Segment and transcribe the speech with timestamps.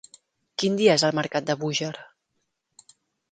[0.63, 1.91] Quin dia és el mercat de Búger?